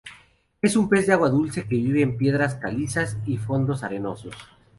[0.63, 4.33] Es un pez de agua dulce que vive en piedras, calizas y fondos arenosos.